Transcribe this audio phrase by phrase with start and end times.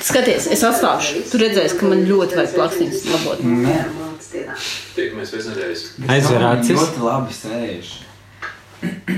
[0.00, 1.24] Skaties, es atstāšu.
[1.30, 3.42] Tu redzēsi, ka man ļoti vajag plaksnītes labot.
[4.94, 5.82] Tiekamies pēc nedēļas.
[6.14, 6.76] Aizver acis.
[6.78, 7.90] Ļoti labi sēž.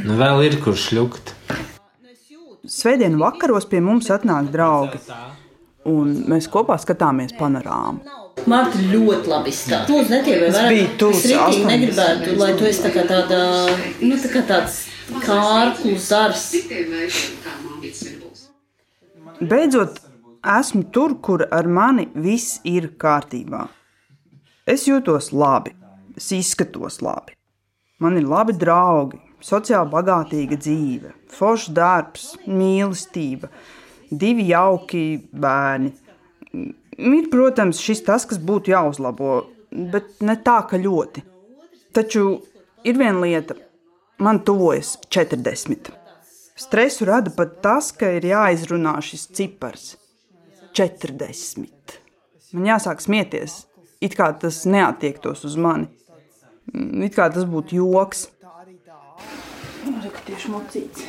[0.07, 1.35] Nu, vēl ir kur šļukt.
[2.73, 5.01] Svētdien vakaros pie mums atnāk draugi,
[5.91, 8.01] un mēs kopā skatāmies panorāmu.
[8.49, 9.87] Marta ļoti labi izskatās.
[9.91, 11.69] Tu netiek Es biju tūs Es rītīgi 80.
[11.69, 13.43] negribētu, lai tu esi tā kā tāda,
[14.01, 14.79] nu, tā kā tāds
[15.27, 16.49] kārklu zars.
[19.41, 20.01] Beidzot,
[20.45, 23.65] esmu tur, kur ar mani viss ir kārtībā.
[24.69, 25.73] Es jūtos labi,
[26.17, 27.35] es izskatos labi.
[28.03, 33.49] Man ir labi draugi, sociāli bagātīga dzīve, foršs darbs, mīlestība,
[34.11, 35.95] divi jauki bērni.
[36.53, 39.41] Ir, protams, šis tas, kas būtu jāuzlabo,
[39.71, 41.25] bet ne tā, ka ļoti.
[41.97, 42.27] Taču
[42.85, 43.57] ir viena lieta,
[44.23, 46.02] man tuvojas 40.
[46.63, 49.97] Stresu rada pat tas, ka ir jāizrunā šis cipars-
[50.79, 51.99] 40.
[52.53, 53.65] Man jāsāk smieties,
[54.01, 55.89] it kā tas neatiektos uz mani.
[57.07, 58.29] It kā tas būtu joks.
[60.27, 61.03] Tieši mocīts.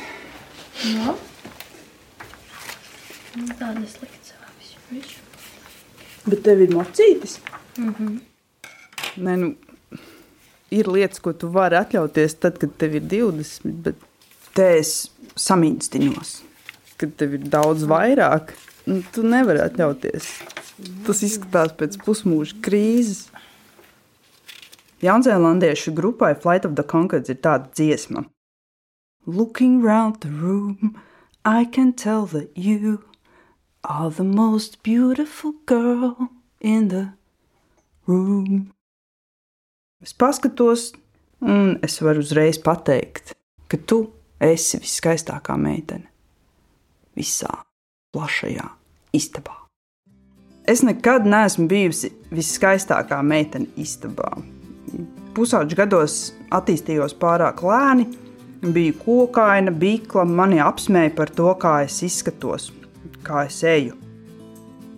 [0.82, 1.14] Jā.
[3.34, 5.02] Tāda slikta savā
[6.24, 7.38] Bet tev ir mocītis?
[7.78, 8.20] Mm -hmm.
[9.16, 9.54] Nē, nu,
[10.70, 13.96] ir lietas, ko tu vari atļauties tad, kad tev ir 20, bet
[14.54, 16.34] te es samīstiņos,
[17.00, 18.54] kad tev ir daudz vairāk.
[18.86, 20.28] Nu, tu nevari atļauties.
[21.06, 23.28] Tas izskatās pēc pusmūža krīzes.
[25.04, 28.24] Jaunzēlandiešu grupai Flight of the Concords ir tāda dziesma.
[29.26, 31.00] Looking round the room,
[31.44, 33.04] I can tell that you
[33.84, 37.12] are the most beautiful girl in the
[38.06, 38.72] room.
[40.02, 40.92] Es paskatos,
[41.40, 43.32] un es varu uzreiz pateikt,
[43.68, 46.08] ka tu esi viskaistākā meitene
[47.14, 47.50] visā
[48.14, 48.66] plašajā
[49.14, 49.54] istabā.
[50.66, 54.30] Es nekad neesmu bijusi viskaistākā meitene istabā.
[55.34, 56.18] Pusauģu gados
[56.54, 58.06] attīstījos pārāk lēni,
[58.64, 62.70] biju kokaina, bīkla, mani apsmēja par to, kā es izskatos,
[63.26, 63.98] kā es eju.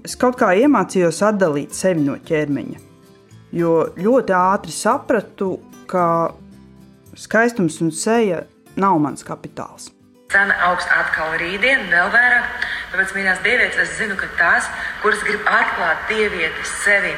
[0.06, 2.82] Es kaut kā iemācījos atdalīt sevi no ķermeņa,
[3.58, 5.56] jo ļoti ātri sapratu,
[5.90, 6.04] ka
[7.18, 8.44] skaistums un seja
[8.76, 9.90] nav mans kapitāls.
[10.26, 12.46] Cena augsts atkal rītdien, vēl vairāk.
[12.90, 14.66] Tāpēc, mīļās dievietes, es zinu, ka tās,
[15.02, 17.12] kuras grib atklāt dievietes sevi,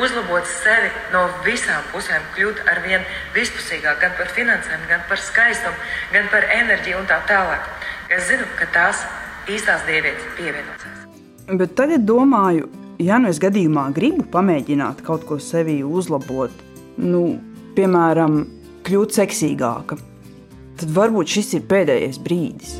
[0.00, 3.04] uzlabot sevi no visām pusēm, kļūt ar vien
[3.36, 5.76] vispusīgāk, gan par finansēm, gan par skaistumu,
[6.14, 7.68] gan par enerģiju un tā tālāk.
[8.16, 9.04] Es zinu, ka tās
[9.50, 11.04] īstās dievietes pievienosies.
[11.60, 12.70] Bet tagad domāju,
[13.02, 16.64] ja nu es gadījumā gribu pamēģināt kaut ko sevī uzlabot,
[16.96, 17.24] nu,
[17.76, 18.40] piemēram,
[18.88, 20.00] kļūt seksīgāka,
[20.78, 22.76] tad varbūt šis ir pēdējais brīdis.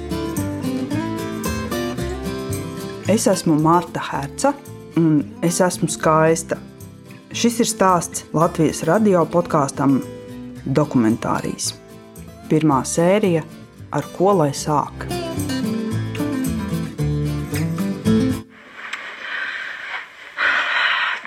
[3.10, 4.54] Es esmu Marta Herca,
[4.96, 6.56] un es esmu skaista.
[7.34, 9.98] Šis ir stāsts Latvijas radio podkāstam
[10.64, 11.74] Dokumentārijas.
[12.48, 13.42] Pirmā sērija-
[13.96, 15.06] ar ko lai sāk?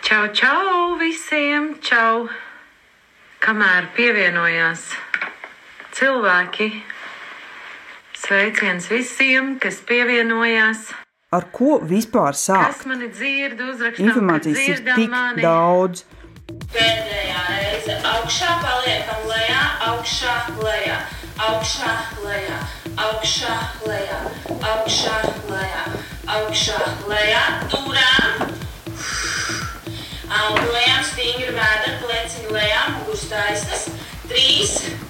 [0.01, 1.75] Čau, čau visiem!
[1.81, 2.28] Čau!
[3.39, 5.06] Kamēr pievienojās
[5.97, 6.69] cilvēki,
[8.18, 10.91] sveiciens visiem, kas pievienojās.
[11.34, 12.85] Ar ko vispār sākt?
[12.88, 13.59] mani dzird,
[14.00, 15.44] Informācijas ir tik mani.
[15.44, 16.06] daudz,
[16.47, 21.00] Pēdējā reize augšā, paliekam lejā, augšā, lejā,
[21.47, 21.90] augšā,
[22.24, 22.59] lejā,
[23.08, 24.19] augšā, lejā,
[24.69, 25.18] augšā,
[25.52, 25.84] lejā,
[26.38, 26.79] augšā,
[27.12, 27.44] lejā,
[27.74, 28.56] turām.
[30.38, 33.85] Augļojām stingri vēderi, pleciņi lejā, muguras taisnas.
[34.31, 35.06] 3,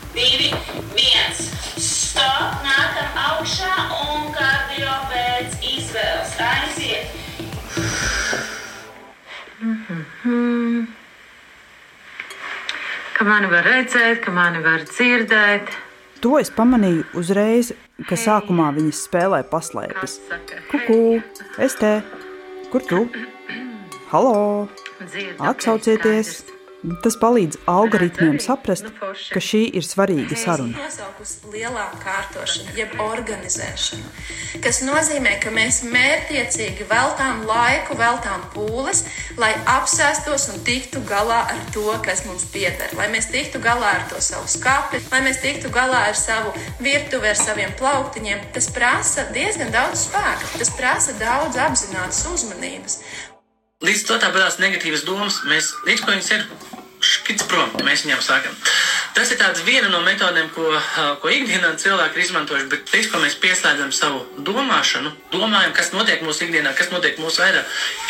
[13.27, 15.71] mani var redzēt, ka mani var dzirdēt.
[16.23, 17.71] To es pamanīju uzreiz,
[18.09, 20.17] ka sākumā viņas spēlē paslēpes.
[20.71, 20.99] Kuku,
[21.62, 22.00] es te,
[22.74, 23.06] kur tu?
[24.09, 24.68] Halo!
[25.38, 26.56] Atsaucieties!
[27.04, 28.88] Tas palīdz algoritmiem saprast,
[29.34, 30.88] ka šī ir svarīga saruna.
[31.51, 34.12] Lielā kārtošana, jeb organizēšana,
[34.63, 39.04] kas nozīmē, ka mēs mērķiecīgi veltām laiku, veltām pūles,
[39.42, 42.94] lai apsēstos un tiktu galā ar to, kas mums pieder.
[43.00, 47.33] Lai mēs tiktu galā ar to savu skati, lai mēs tiktu galā ar savu virtuvi,
[47.33, 48.48] ar saviem plauktiņiem.
[48.56, 53.01] Tas prasa diezgan daudz spēka, tas prasa daudz apzinātas uzmanības.
[53.86, 55.44] Līdz to tā parādās negatīvas domas.
[55.45, 56.45] Mēs līdz ko viņas ir
[57.03, 58.55] škits prom, mēs viņām sakām,
[59.17, 60.63] Tas ir viena no metodēm, ko,
[61.23, 66.21] ko ikdienā cilvēki ir izmantojuši, bet tas, ko mēs pieslēdzam savu domāšanu, domājam, kas notiek
[66.21, 67.63] mūsu ikdienā, kas notiek mūsu veidā,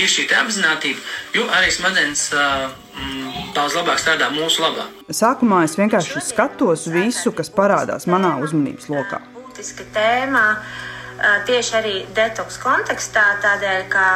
[0.03, 1.05] ir šī apziņotība,
[1.37, 4.89] jo arī smadzenes mm, daudz labāk strādā mūsu labā.
[5.07, 9.21] Sākumā es vienkārši skatos visu, kas parādās manā uzmanības lokā.
[9.37, 10.43] Būtiska tēma
[11.47, 14.09] tieši arī detoks kontekstā, tādēļ, ka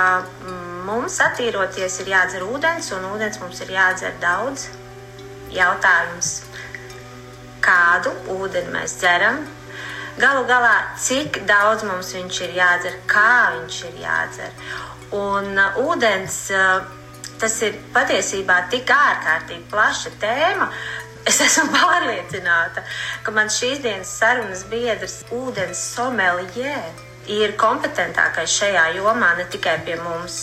[0.91, 4.67] mums attīroties ir jādzer ūdens, un ūdens mums ir jādzer daudz.
[5.51, 6.41] Jautājums
[7.63, 9.41] kādu ūdeni mēs dzeram.
[10.19, 14.57] Galu galā, cik daudz mums viņš ir jādzer, kā viņš ir jādzer.
[15.15, 16.81] Un uh, ūdens uh,
[17.39, 20.71] tas ir patiesībā tik ārkārtīgi plaša tēma.
[21.29, 22.81] Es esmu pārliecināta,
[23.21, 26.87] ka man šīs dienas sarunas biedrs, ūdens sommelier,
[27.29, 30.39] ir kompetentākais šajā jomā ne tikai pie mums.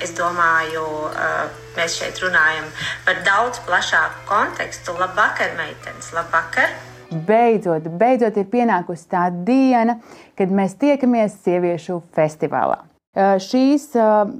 [0.00, 1.50] Es domāju, uh,
[1.80, 2.66] Mēs šeit runājam
[3.06, 4.92] par daudz plašāku kontekstu.
[4.98, 6.10] Labvakar, meitenes!
[6.16, 6.74] Labvakar!
[7.10, 9.96] Beidzot, beidzot ir pienākusi tā diena,
[10.38, 12.82] kad mēs tiekamies sieviešu festivālā.
[13.10, 13.88] Šīs,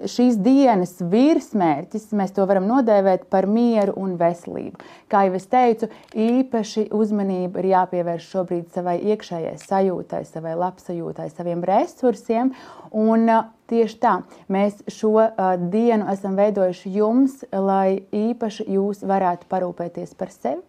[0.07, 4.79] šīs dienas virsmērķis mēs to varam nodēvēt par mieru un veselību.
[5.11, 11.65] Kā jau es teicu, īpaši uzmanība ir jāpievērš šobrīd savai iekšējai sajūtai, savai labsajūtai, saviem
[11.67, 12.53] resursiem.
[12.95, 13.27] Un
[13.67, 14.13] tieši tā,
[14.47, 15.17] mēs šo
[15.73, 20.63] dienu esam veidojuši jums, lai īpaši jūs varētu parūpēties par sevi.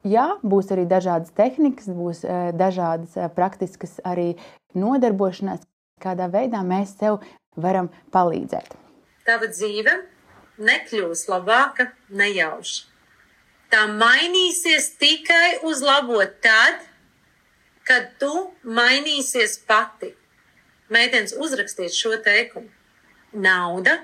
[0.00, 2.22] Jā, būs arī dažādas tehnikas, būs
[2.54, 4.36] dažādas praktiskas arī
[4.78, 5.66] nodarbošanās,
[6.02, 7.20] kādā veidā mēs sev
[7.56, 8.76] varam palīdzēt.
[9.26, 9.96] Tava dzīve
[10.60, 12.86] nekļūs labāka nejauši.
[13.70, 16.80] Tā mainīsies tikai uz labo tad,
[17.86, 18.32] kad tu
[18.66, 20.10] mainīsies pati.
[20.90, 22.66] Mēģiniet uzrakstīt šo teikumu.
[23.30, 24.00] Nauda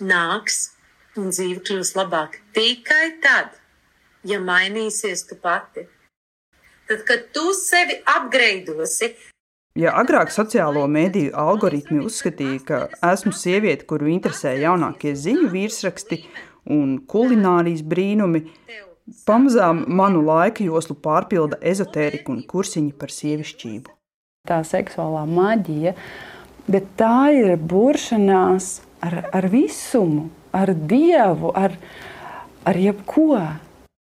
[0.00, 0.70] nāks
[1.20, 3.52] un dzīve kļūs labāka tikai tad,
[4.24, 5.84] ja mainīsies tu pati.
[6.88, 9.12] Tad, kad tu sevi apgreidosi,
[9.78, 16.18] Ja agrāk sociālo mediju algoritmi uzskatīja, ka esmu sieviete, kuru interesē jaunākie ziņu virsraksti
[16.68, 18.44] un kulinārijas brīnumi,
[19.24, 23.96] pamazām manu laika joslu pārpilda ezotērika un kursiņi par sievišķību.
[24.48, 25.94] Tā seksuālā maģija,
[26.68, 31.78] bet tā ir buršanās ar, ar visumu, ar dievu, ar,
[32.68, 33.40] ar jebko.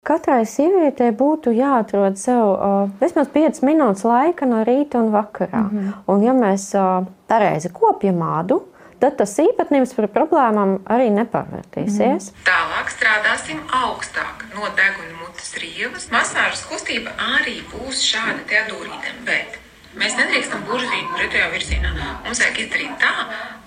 [0.06, 5.64] Katrai sievietei būtu jāatrod sev uh, vismaz 5 minūtes laika no rīta un vakarā.
[5.66, 5.92] Mm -hmm.
[6.12, 8.60] Un, ja mēs uh, pareizi kopjam ādu,
[9.00, 12.30] tad tas īpatnības par problēmām arī nepārvērtīsies.
[12.30, 12.46] Mm.
[12.52, 16.08] Tālāk strādāsim augstāk no deguna mutes rievas.
[16.14, 19.62] Masāžas kustība arī būs šāda te adūrītēm, bet
[19.96, 21.90] Mēs nedrīkstam buržīt pretējā virzienā.
[22.24, 23.12] Mums vajag izdarīt tā,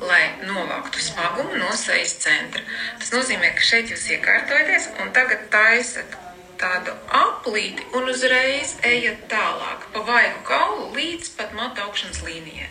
[0.06, 2.62] lai novāktu smagumu no sejas centra.
[3.00, 6.14] Tas nozīmē, ka šeit jūs iekārtojaties un tagad taisat
[6.60, 12.68] tādu aplīti un uzreiz ejat tālāk pa vaigu kaulu līdz pat matu augšanas līnijai.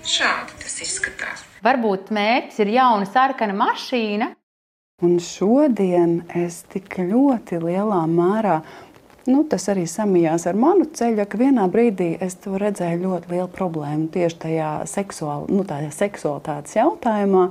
[0.00, 1.44] Šādi tas izskatās.
[1.64, 4.30] Varbūt mērķis ir jauna sarkana mašīna.
[5.04, 8.58] Un šodien es tik ļoti lielā mērā,
[9.30, 13.48] nu, tas arī samijās ar manu ceļu, ka vienā brīdī es to redzēju ļoti lielu
[13.54, 15.64] problēmu tieši tajā seksuāl, nu,
[15.96, 17.46] seksualitātes jautājumā.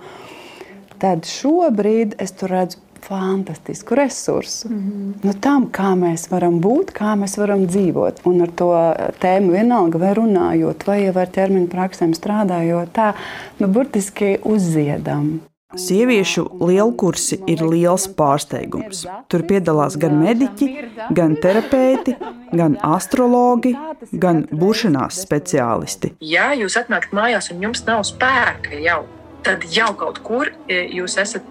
[1.00, 4.70] Tad šobrīd es tur redzu fantastisku resursu.
[4.70, 5.26] Mm -hmm.
[5.26, 8.22] nu, tam, kā mēs varam būt, kā mēs varam dzīvot.
[8.24, 8.72] Un ar to
[9.20, 13.14] tēmu vienalga, vai runājot, vai jau ar ķermeņa praksēm strādājot, tā
[13.60, 15.40] nu, burtiski uzziedam.
[15.78, 19.04] Sieviešu lielkursi ir liels pārsteigums.
[19.30, 20.70] Tur piedalās gan mediķi,
[21.14, 22.16] gan terapeiti,
[22.52, 23.76] gan astrologi,
[24.12, 26.16] gan bušanās speciālisti.
[26.26, 29.04] Ja jūs atnākat mājās un jums nav spēka jau,
[29.46, 31.46] tad jau kaut kur e, jūs esat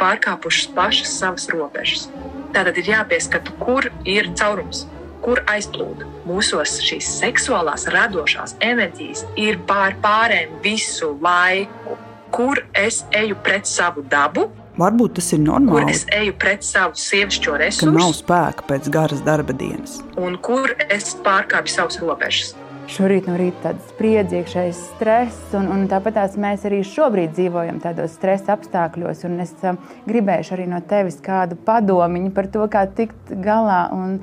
[0.00, 2.08] pārkāpušas pašas savas robežas.
[2.52, 4.84] Tātad ir jāpieskata, kur ir caurums,
[5.24, 6.08] kur aizplūda.
[6.28, 11.96] Mūsos šīs seksuālās, radošās enerģijas ir pār pārējiem visu laiku,
[12.32, 14.48] kur es eju pret savu dabu.
[14.80, 15.84] Varbūt tas ir normāli.
[15.84, 19.98] Kur es eju pret savu sievišķo resursu, ka nav spēka pēc garas darba dienas.
[20.20, 22.54] Un kur es pārkāpju savas robežas.
[22.92, 28.12] Šorīt no rīta tāds spriedzi, iekšējs stress, un, un tāpat mēs arī šobrīd dzīvojam tādos
[28.18, 29.22] stresa apstākļos.
[29.40, 29.54] Es
[30.04, 33.86] gribēšu arī no tevis kādu padomiņu par to, kā tikt galā.
[33.96, 34.18] Un,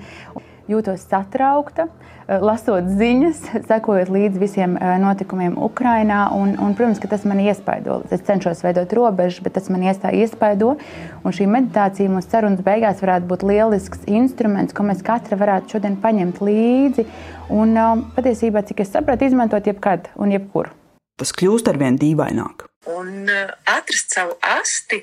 [0.69, 1.87] jūtos satraukta,
[2.29, 6.27] lasot ziņas, sekojot līdzi visiem notikumiem Ukrajinā.
[6.37, 7.99] Un, un, protams, ka tas man iespaido.
[8.13, 10.75] Es cenšos veidot robežas, bet tas man iespaido.
[11.23, 15.99] Un šī meditācija mūsu sarunas beigās varētu būt lielisks instruments, ko mēs katra varētu šodien
[16.01, 17.07] paņemt līdzi.
[17.53, 17.75] Un
[18.15, 20.73] patiesībā, cik es sapratu, izmantot jebkad un jebkur.
[21.19, 22.67] Tas kļūst ar vien dīvaināk.
[22.95, 23.27] Un
[23.67, 25.01] atrast savu asti,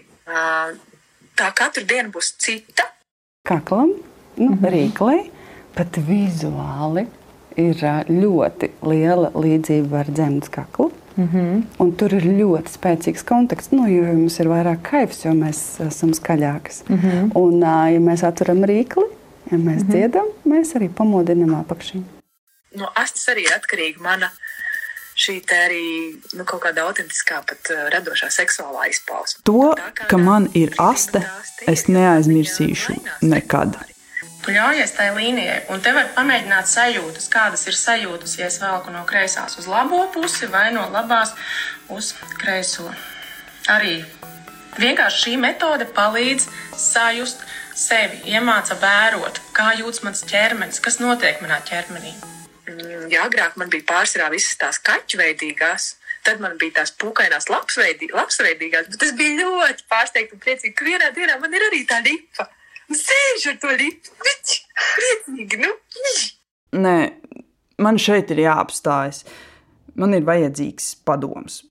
[1.36, 2.86] tā katru dienu būs cita
[3.46, 3.90] kaklam,
[4.36, 4.70] nu, mm -hmm.
[4.74, 5.30] rīklī,
[5.76, 7.06] bet vizuāli
[7.56, 10.90] ir ļoti liela līdzība ar dzemdas kaklu.
[11.16, 11.62] Mm -hmm.
[11.78, 16.12] Un tur ir ļoti spēcīgs konteksts, nu, jo mums ir vairāk kaifs, jo mēs esam
[16.12, 16.82] skaļākas.
[16.88, 17.30] Mm -hmm.
[17.34, 17.60] Un,
[17.92, 19.06] ja mēs atveram rīkli,
[19.50, 19.90] ja mēs mm -hmm.
[19.90, 22.04] dziedam, mēs arī pamodinām apakšiņu.
[22.76, 24.30] No astes arī atkarīga mana
[25.16, 29.40] šī arī nu, kaut kāda autentiskā, pat uh, radošā seksuālā izpausme.
[29.48, 29.74] To,
[30.08, 31.22] ka man ir aste,
[31.66, 33.78] es neaizmirsīšu nekad.
[34.46, 38.92] Tu ļaujies tai līnijai, un te var pamēģināt sajūtas, kādas ir sajūtas, ja es velku
[38.94, 41.32] no kreisās uz labo pusi vai no labās
[41.90, 42.86] uz kreiso.
[43.74, 43.96] Arī
[44.78, 46.46] vienkārši šī metode palīdz
[46.78, 47.42] sajust
[47.74, 52.14] sevi, iemāca vērot, kā jūtas mans ķermenis, kas notiek manā ķermenī.
[52.70, 55.88] Mm, ja agrāk man bija pārsvarā visas tās kaķveidīgās,
[56.22, 61.10] tad man bija tās pūkainās lapsveidīgās, bet es biju ļoti pārsteigta un priecīga, ka vienā
[61.18, 62.46] dienā man ir arī tā lipa.
[62.92, 64.12] Sēž ar to lipu.
[64.96, 65.72] Priecīgi, nu.
[66.84, 66.96] Nē,
[67.82, 69.24] man šeit ir jāapstājas.
[69.96, 71.62] Man ir vajadzīgs padoms.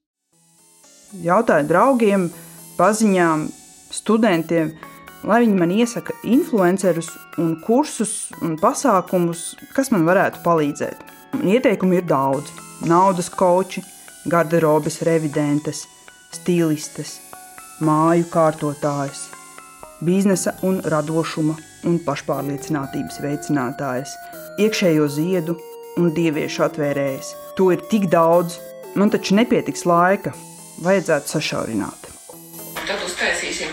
[1.24, 2.28] Jautāju draugiem,
[2.76, 3.46] paziņām,
[3.94, 4.74] studentiem,
[5.24, 11.06] lai viņi man iesaka influencerus un kursus un pasākumus, kas man varētu palīdzēt.
[11.46, 12.52] Ieteikumi ir daudz.
[12.86, 13.82] Naudas koči,
[14.28, 15.86] garderobes revidentes,
[16.36, 17.20] stilistes,
[17.80, 19.30] māju kārtotājs,
[20.06, 21.56] biznesa un radošuma
[21.90, 24.14] un pašpārliecinātības veicinātājs,
[24.62, 25.58] iekšējo ziedu
[26.00, 27.32] un dieviešu atvērējs.
[27.58, 28.60] To ir tik daudz,
[29.00, 30.34] man taču nepietiks laika,
[30.86, 32.10] vajadzētu sašaurināt.
[32.86, 33.72] Tad uztaisīsim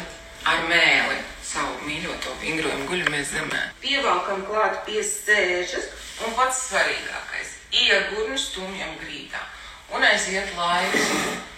[0.48, 3.62] ar mēli savu mīļoto vingrojumu guļamies zemē.
[3.82, 5.90] Pievelkam klāt pie sēžas
[6.24, 9.42] un pats svarīgākais- iegurnu stumjam grītā
[9.94, 11.51] un aiziet laiks.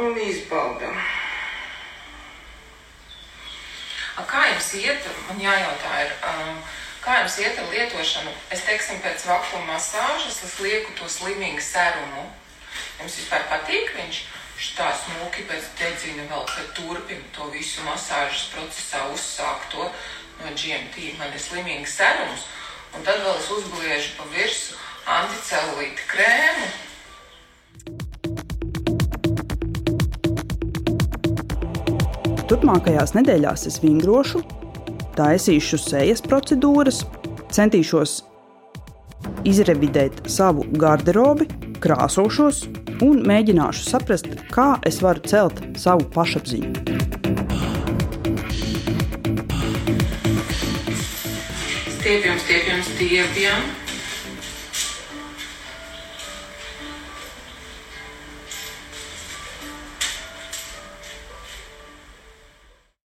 [0.00, 0.96] Un izbaudam.
[4.34, 5.04] Kā jums iet?
[5.28, 6.56] Man jājautā, ir, um,
[7.02, 8.32] kā jums iet ar lietošanu?
[8.54, 12.24] Es teiksim, pēc vakuma masāžas es lieku to slimīgu serumu.
[13.00, 14.24] Jums vispār patīk viņš?
[14.74, 19.86] Tā smuki pēc dedzina vēl, ka turpina to visu masāžas procesā uzsākt to
[20.40, 21.14] no GMT.
[21.18, 22.46] Man ir slimīgs serums,
[22.94, 24.78] un tad vēl es uzbliežu pa virsu
[25.10, 26.70] anticelulīta krēmu,
[32.54, 34.38] Turpmākajās nedēļās es vingrošu,
[35.18, 37.00] taisīšu sejas procedūras,
[37.50, 38.12] centīšos
[39.50, 41.48] izrevidēt savu garderobi,
[41.82, 42.62] krāsošos
[43.02, 46.70] un mēģināšu saprast, kā es varu celt savu pašapziņu.
[51.98, 53.83] Stiepjam, stiepjam, stiepjam.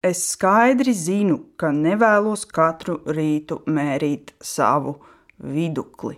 [0.03, 4.98] Es skaidri zinu, ka nevēlos katru rītu mērīt savu
[5.39, 6.17] vidukli,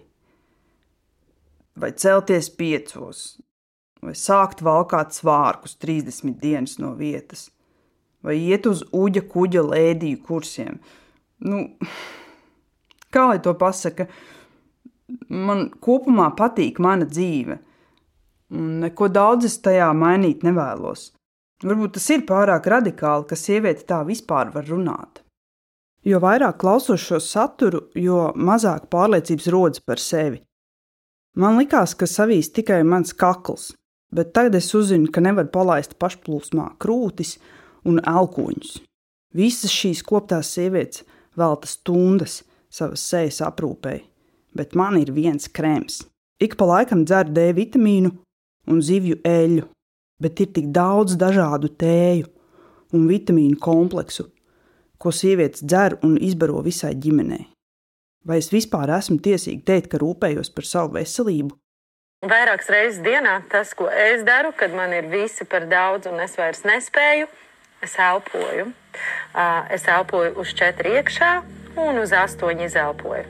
[1.78, 3.20] vai celties piecos,
[4.02, 7.52] vai sākt valkāt svārkus 30 dienas no vietas,
[8.26, 10.80] vai iet uz uģa kuģa lēdiju kursiem.
[11.46, 11.62] Nu,
[13.14, 14.08] kā lai to pasaka,
[15.30, 17.60] man kopumā patīk mana dzīve,
[18.50, 21.12] un neko daudz es tajā mainīt nevēlos.
[21.64, 25.22] Varbūt tas ir pārāk radikāli, ka sieviete tā vispār var runāt.
[26.06, 30.42] Jo vairāk klausos šo saturu, jo mazāk pārliecības rodas par sevi.
[31.36, 33.72] Man likās, ka savīs tikai mans kakls,
[34.14, 37.38] bet tagad es uzzinu, ka nevar palaist pašplūsmā krūtis
[37.88, 38.78] un elkoņus.
[39.36, 41.04] Visas šīs koptās sievietes
[41.36, 44.04] velta stundas savas sejas aprūpei,
[44.56, 46.04] bet man ir viens krēms.
[46.40, 48.12] Ik pa laikam dzeru D vitamīnu
[48.72, 49.68] un zivju eļļu,
[50.22, 52.30] bet ir tik daudz dažādu tēju
[52.96, 54.30] un vitamīnu kompleksu,
[54.98, 57.50] ko sievietes dzer un izbaro visai ģimenei.
[58.26, 61.54] Vai es vispār esmu tiesīga teikt, ka rūpējos par savu veselību?
[62.26, 66.34] Vairākas reizes dienā tas, ko es daru, kad man ir visi par daudz un es
[66.40, 67.28] vairs nespēju,
[67.86, 68.72] es elpoju.
[69.76, 71.32] Es elpoju uz četri iekšā
[71.86, 73.28] un uz astoņi izelpoju.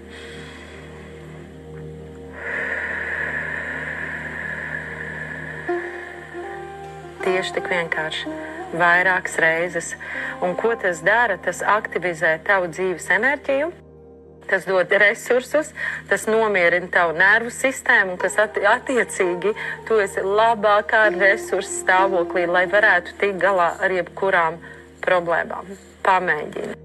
[7.35, 8.29] Tieši tik vienkārši.
[8.79, 9.89] Vairākas reizes.
[10.43, 11.35] Un ko tas dara?
[11.41, 13.71] Tas aktivizē tavu dzīves enerģiju.
[14.45, 15.71] Tas dod resursus,
[16.05, 19.55] tas nomierina tavu nervu sistēmu, kas attiecīgi
[19.87, 24.59] tu esi labākā resursu stāvoklī, lai varētu tikt galā ar jebkurām
[25.01, 25.73] problēmām.
[26.05, 26.77] Pamēģini.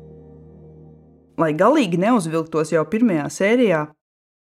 [1.40, 3.84] Lai galīgi neuzvilktos jau pirmajā sērijā,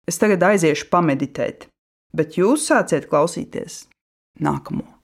[0.09, 1.69] es tagad aiziešu pameditēt,
[2.09, 3.83] bet jūs sāciet klausīties
[4.41, 4.95] nākamo.